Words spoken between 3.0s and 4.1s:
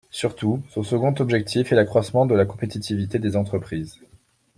des entreprises.